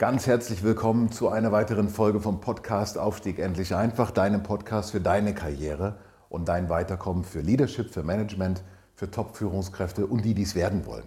[0.00, 5.00] Ganz herzlich willkommen zu einer weiteren Folge vom Podcast Aufstieg endlich einfach, deinem Podcast für
[5.02, 5.98] deine Karriere
[6.30, 8.62] und dein Weiterkommen für Leadership, für Management,
[8.94, 11.04] für Top-Führungskräfte und die, die es werden wollen.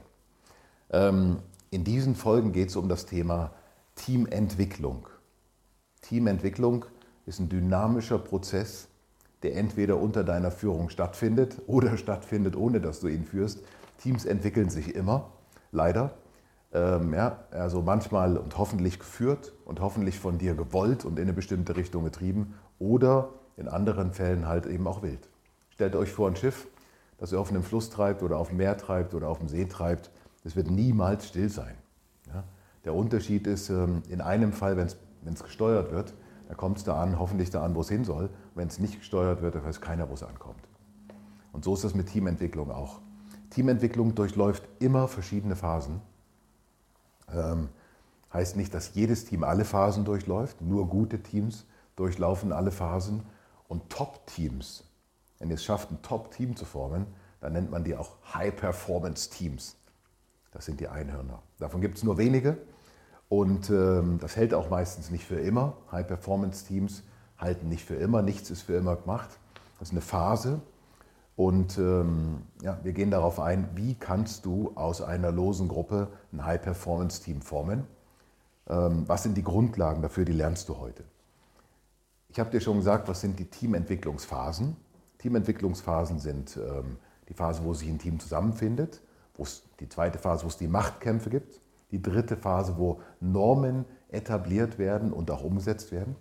[0.91, 1.39] Ähm,
[1.71, 3.49] in diesen Folgen geht es um das Thema
[3.95, 5.07] Teamentwicklung.
[6.01, 6.85] Teamentwicklung
[7.25, 8.89] ist ein dynamischer Prozess,
[9.41, 13.63] der entweder unter deiner Führung stattfindet oder stattfindet, ohne dass du ihn führst.
[13.97, 15.31] Teams entwickeln sich immer,
[15.71, 16.13] leider.
[16.73, 21.33] Ähm, ja, also manchmal und hoffentlich geführt und hoffentlich von dir gewollt und in eine
[21.33, 25.29] bestimmte Richtung getrieben oder in anderen Fällen halt eben auch wild.
[25.69, 26.67] Stellt euch vor ein Schiff,
[27.19, 29.65] das ihr auf einem Fluss treibt oder auf dem Meer treibt oder auf dem See
[29.65, 30.09] treibt.
[30.43, 31.75] Es wird niemals still sein.
[32.27, 32.43] Ja?
[32.85, 34.87] Der Unterschied ist, ähm, in einem Fall, wenn
[35.33, 36.13] es gesteuert wird,
[36.47, 38.29] da kommt es da an, hoffentlich da an, wo es hin soll.
[38.55, 40.67] Wenn es nicht gesteuert wird, dann weiß keiner, wo es ankommt.
[41.51, 42.99] Und so ist das mit Teamentwicklung auch.
[43.51, 46.01] Teamentwicklung durchläuft immer verschiedene Phasen.
[47.31, 47.69] Ähm,
[48.33, 53.23] heißt nicht, dass jedes Team alle Phasen durchläuft, nur gute Teams durchlaufen alle Phasen.
[53.67, 54.83] Und Top-Teams,
[55.39, 57.07] wenn ihr es schafft, ein Top-Team zu formen,
[57.41, 59.75] dann nennt man die auch High-Performance-Teams.
[60.51, 61.41] Das sind die Einhörner.
[61.59, 62.57] Davon gibt es nur wenige
[63.29, 65.77] und ähm, das hält auch meistens nicht für immer.
[65.91, 67.03] High-Performance-Teams
[67.37, 69.29] halten nicht für immer, nichts ist für immer gemacht.
[69.79, 70.61] Das ist eine Phase
[71.35, 76.45] und ähm, ja, wir gehen darauf ein, wie kannst du aus einer losen Gruppe ein
[76.45, 77.85] High-Performance-Team formen?
[78.69, 81.03] Ähm, was sind die Grundlagen dafür, die lernst du heute?
[82.29, 84.75] Ich habe dir schon gesagt, was sind die Teamentwicklungsphasen?
[85.17, 86.97] Teamentwicklungsphasen sind ähm,
[87.29, 89.01] die Phase, wo sich ein Team zusammenfindet,
[89.79, 91.59] die zweite Phase, wo es die Machtkämpfe gibt,
[91.91, 96.15] die dritte Phase, wo Normen etabliert werden und auch umgesetzt werden.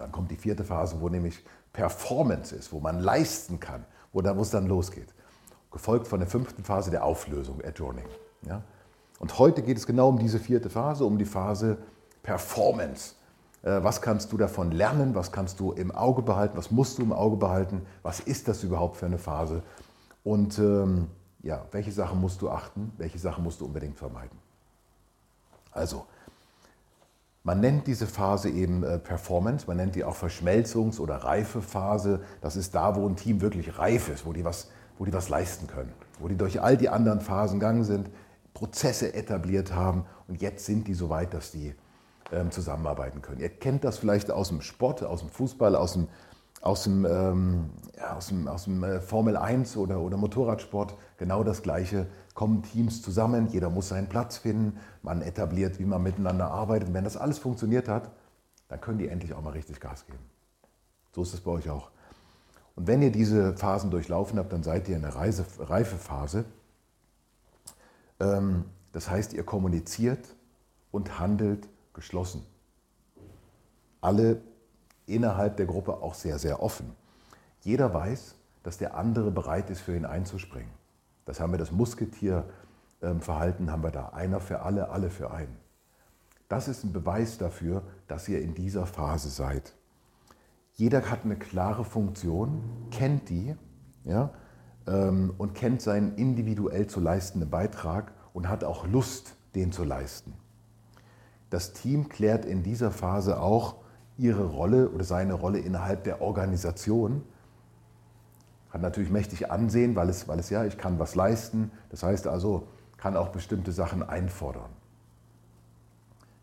[0.00, 1.44] Dann kommt die vierte Phase, wo nämlich
[1.74, 5.12] Performance ist, wo man leisten kann, wo es dann losgeht.
[5.70, 8.06] Gefolgt von der fünften Phase der Auflösung, Adjourning.
[8.46, 8.62] Ja?
[9.18, 11.76] Und heute geht es genau um diese vierte Phase, um die Phase
[12.22, 13.14] Performance.
[13.62, 15.14] Äh, was kannst du davon lernen?
[15.14, 16.56] Was kannst du im Auge behalten?
[16.56, 17.82] Was musst du im Auge behalten?
[18.02, 19.62] Was ist das überhaupt für eine Phase?
[20.24, 21.08] Und ähm,
[21.42, 22.92] ja, welche Sachen musst du achten?
[22.96, 24.38] Welche Sachen musst du unbedingt vermeiden?
[25.72, 26.06] Also,
[27.42, 32.20] man nennt diese Phase eben äh, Performance, man nennt die auch Verschmelzungs- oder Reifephase.
[32.40, 34.68] Das ist da, wo ein Team wirklich reif ist, wo die, was,
[34.98, 38.10] wo die was leisten können, wo die durch all die anderen Phasen gegangen sind,
[38.52, 41.74] Prozesse etabliert haben und jetzt sind die so weit, dass die
[42.32, 43.40] ähm, zusammenarbeiten können.
[43.40, 46.08] Ihr kennt das vielleicht aus dem Sport, aus dem Fußball, aus dem
[46.60, 51.42] aus dem, ähm, ja, aus dem, aus dem äh, Formel 1 oder, oder Motorradsport genau
[51.42, 52.06] das Gleiche.
[52.34, 56.88] Kommen Teams zusammen, jeder muss seinen Platz finden, man etabliert, wie man miteinander arbeitet.
[56.88, 58.10] Und wenn das alles funktioniert hat,
[58.68, 60.18] dann können die endlich auch mal richtig Gas geben.
[61.12, 61.90] So ist es bei euch auch.
[62.76, 66.44] Und wenn ihr diese Phasen durchlaufen habt, dann seid ihr in der Reise, Reifephase.
[68.20, 70.36] Ähm, das heißt, ihr kommuniziert
[70.90, 72.46] und handelt geschlossen.
[74.00, 74.40] Alle
[75.06, 76.94] innerhalb der Gruppe auch sehr, sehr offen.
[77.62, 80.70] Jeder weiß, dass der andere bereit ist, für ihn einzuspringen.
[81.24, 84.08] Das haben wir das Musketierverhalten, haben wir da.
[84.10, 85.56] Einer für alle, alle für einen.
[86.48, 89.74] Das ist ein Beweis dafür, dass ihr in dieser Phase seid.
[90.74, 93.54] Jeder hat eine klare Funktion, kennt die
[94.04, 94.30] ja,
[94.86, 100.32] ähm, und kennt seinen individuell zu leistenden Beitrag und hat auch Lust, den zu leisten.
[101.50, 103.76] Das Team klärt in dieser Phase auch,
[104.20, 107.22] ihre Rolle oder seine Rolle innerhalb der Organisation.
[108.70, 111.72] Hat natürlich mächtig Ansehen, weil es, weil es ja, ich kann was leisten.
[111.88, 112.68] Das heißt also,
[112.98, 114.68] kann auch bestimmte Sachen einfordern.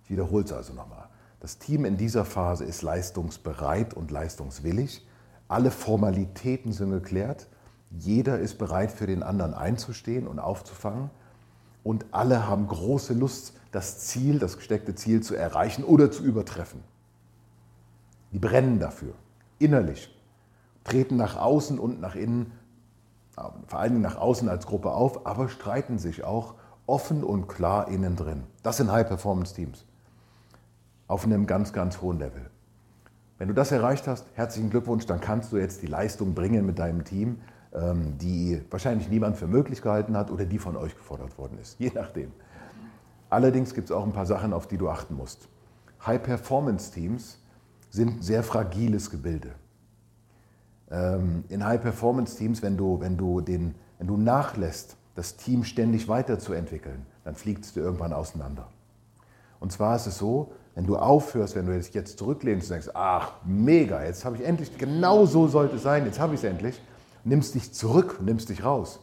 [0.03, 1.07] Ich wiederhole es also nochmal.
[1.39, 5.05] Das Team in dieser Phase ist leistungsbereit und leistungswillig.
[5.47, 7.47] Alle Formalitäten sind geklärt.
[7.91, 11.11] Jeder ist bereit, für den anderen einzustehen und aufzufangen.
[11.83, 16.83] Und alle haben große Lust, das Ziel, das gesteckte Ziel zu erreichen oder zu übertreffen.
[18.31, 19.13] Die brennen dafür,
[19.59, 20.13] innerlich,
[20.83, 22.51] treten nach außen und nach innen,
[23.67, 26.55] vor allen Dingen nach außen als Gruppe auf, aber streiten sich auch
[26.87, 28.43] offen und klar innen drin.
[28.63, 29.85] Das sind High-Performance-Teams
[31.07, 32.49] auf einem ganz, ganz hohen Level.
[33.37, 36.79] Wenn du das erreicht hast, herzlichen Glückwunsch, dann kannst du jetzt die Leistung bringen mit
[36.79, 37.39] deinem Team,
[37.73, 41.75] ähm, die wahrscheinlich niemand für möglich gehalten hat oder die von euch gefordert worden ist,
[41.79, 42.31] je nachdem.
[43.29, 45.49] Allerdings gibt es auch ein paar Sachen, auf die du achten musst.
[46.05, 47.39] High-Performance-Teams
[47.89, 49.55] sind sehr fragiles Gebilde.
[50.89, 57.35] Ähm, in High-Performance-Teams, wenn du, wenn, du wenn du nachlässt, das Team ständig weiterzuentwickeln, dann
[57.35, 58.67] fliegt es dir irgendwann auseinander.
[59.59, 62.89] Und zwar ist es so, wenn du aufhörst, wenn du dich jetzt zurücklehnst und denkst,
[62.93, 66.43] ach, mega, jetzt habe ich endlich, genau so sollte es sein, jetzt habe ich es
[66.43, 66.79] endlich,
[67.23, 68.99] nimmst dich zurück, nimmst dich raus,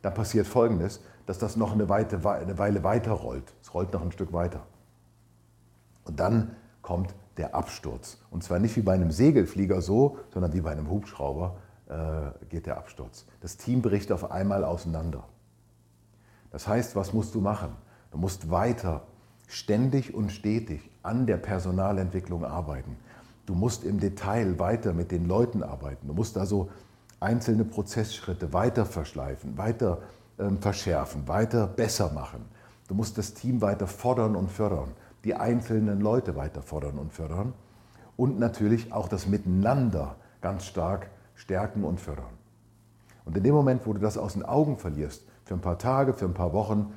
[0.00, 3.52] dann passiert Folgendes, dass das noch eine, Weite, eine Weile weiter rollt.
[3.60, 4.62] Es rollt noch ein Stück weiter.
[6.04, 8.18] Und dann kommt der Absturz.
[8.30, 11.56] Und zwar nicht wie bei einem Segelflieger so, sondern wie bei einem Hubschrauber
[11.88, 13.24] äh, geht der Absturz.
[13.40, 15.24] Das Team bricht auf einmal auseinander.
[16.50, 17.70] Das heißt, was musst du machen?
[18.10, 19.02] Du musst weiter
[19.46, 22.96] ständig und stetig an der Personalentwicklung arbeiten.
[23.46, 26.06] Du musst im Detail weiter mit den Leuten arbeiten.
[26.06, 26.68] Du musst also
[27.20, 30.02] einzelne Prozessschritte weiter verschleifen, weiter
[30.38, 32.44] ähm, verschärfen, weiter besser machen.
[32.88, 34.92] Du musst das Team weiter fordern und fördern,
[35.28, 37.52] die einzelnen Leute weiter fordern und fördern
[38.16, 42.32] und natürlich auch das Miteinander ganz stark stärken und fördern.
[43.26, 46.14] Und in dem Moment, wo du das aus den Augen verlierst, für ein paar Tage,
[46.14, 46.94] für ein paar Wochen,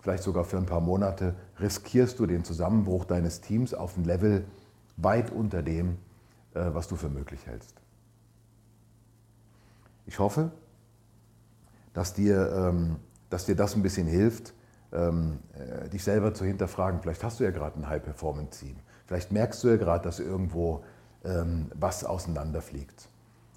[0.00, 4.44] vielleicht sogar für ein paar Monate, riskierst du den Zusammenbruch deines Teams auf ein Level
[4.96, 5.98] weit unter dem,
[6.54, 7.74] äh, was du für möglich hältst.
[10.06, 10.52] Ich hoffe,
[11.92, 12.98] dass dir, ähm,
[13.30, 14.54] dass dir das ein bisschen hilft,
[14.94, 17.00] ähm, äh, dich selber zu hinterfragen.
[17.02, 18.76] Vielleicht hast du ja gerade ein High-Performance-Team.
[19.06, 20.84] Vielleicht merkst du ja gerade, dass irgendwo
[21.24, 23.08] ähm, was auseinanderfliegt.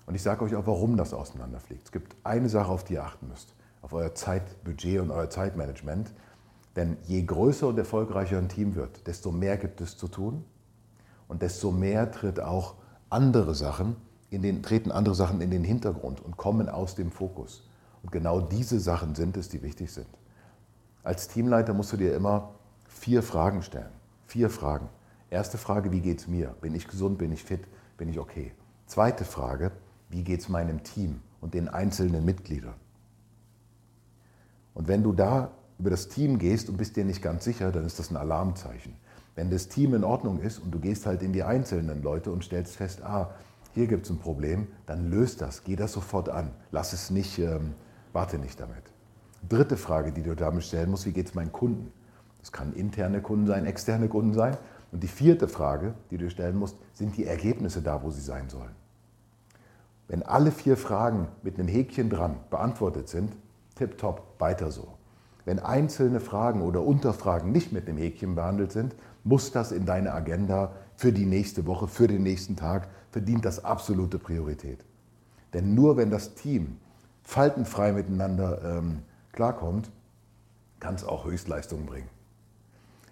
[0.06, 1.86] Und ich sage euch auch, warum das auseinanderfliegt.
[1.86, 6.12] Es gibt eine Sache, auf die ihr achten müsst, auf euer Zeitbudget und euer Zeitmanagement.
[6.76, 10.46] Denn je größer und erfolgreicher ein Team wird, desto mehr gibt es zu tun
[11.28, 12.76] und desto mehr tritt auch
[13.10, 13.96] andere Sachen
[14.30, 17.68] in den, treten andere Sachen in den Hintergrund und kommen aus dem Fokus.
[18.04, 20.08] Und genau diese Sachen sind es, die wichtig sind.
[21.08, 22.50] Als Teamleiter musst du dir immer
[22.84, 23.94] vier Fragen stellen.
[24.26, 24.90] Vier Fragen.
[25.30, 26.54] Erste Frage, wie geht es mir?
[26.60, 27.18] Bin ich gesund?
[27.18, 27.62] Bin ich fit?
[27.98, 28.52] Bin ich okay?
[28.88, 29.72] Zweite Frage,
[30.10, 32.74] wie geht es meinem Team und den einzelnen Mitgliedern?
[34.74, 37.86] Und wenn du da über das Team gehst und bist dir nicht ganz sicher, dann
[37.86, 38.94] ist das ein Alarmzeichen.
[39.34, 42.44] Wenn das Team in Ordnung ist und du gehst halt in die einzelnen Leute und
[42.44, 43.34] stellst fest, ah,
[43.74, 46.52] hier gibt es ein Problem, dann löst das, geh das sofort an.
[46.72, 47.76] Lass es nicht, ähm,
[48.12, 48.84] warte nicht damit.
[49.48, 51.92] Dritte Frage, die du damit stellen musst, wie geht es meinen Kunden?
[52.40, 54.58] Das kann interne Kunden sein, externe Kunden sein.
[54.92, 58.50] Und die vierte Frage, die du stellen musst, sind die Ergebnisse da, wo sie sein
[58.50, 58.76] sollen?
[60.08, 63.34] Wenn alle vier Fragen mit einem Häkchen dran beantwortet sind,
[63.76, 64.88] tipptopp, weiter so.
[65.44, 70.14] Wenn einzelne Fragen oder Unterfragen nicht mit dem Häkchen behandelt sind, muss das in deine
[70.14, 74.84] Agenda für die nächste Woche, für den nächsten Tag, verdient das absolute Priorität.
[75.54, 76.78] Denn nur wenn das Team
[77.24, 79.00] faltenfrei miteinander ähm,
[79.38, 79.90] klarkommt,
[80.82, 82.10] kann es auch Höchstleistungen bringen.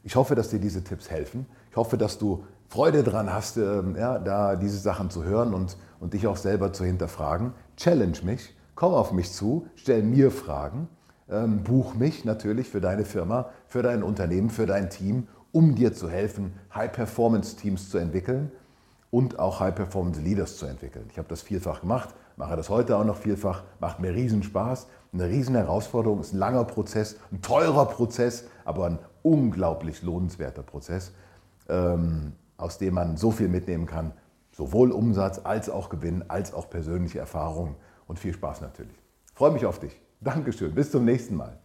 [0.04, 1.46] Ich hoffe, dass dir diese Tipps helfen.
[1.72, 5.78] Ich hoffe, dass du Freude daran hast, ähm, ja, da diese Sachen zu hören und,
[6.02, 7.54] und dich auch selber zu hinterfragen.
[7.78, 10.90] Challenge mich, komm auf mich zu, stell mir Fragen
[11.30, 15.94] ähm, buch mich natürlich für deine Firma, für dein Unternehmen, für dein Team, um dir
[15.94, 18.52] zu helfen, High-Performance-Teams zu entwickeln
[19.16, 21.08] und auch High-Performance-Leaders zu entwickeln.
[21.10, 24.88] Ich habe das vielfach gemacht, mache das heute auch noch vielfach, macht mir riesen Spaß,
[25.14, 31.14] eine riesen Herausforderung, ist ein langer Prozess, ein teurer Prozess, aber ein unglaublich lohnenswerter Prozess,
[31.70, 34.12] ähm, aus dem man so viel mitnehmen kann,
[34.52, 39.02] sowohl Umsatz als auch Gewinn, als auch persönliche Erfahrungen und viel Spaß natürlich.
[39.28, 39.98] Ich freue mich auf dich.
[40.20, 41.58] Dankeschön, bis zum nächsten Mal.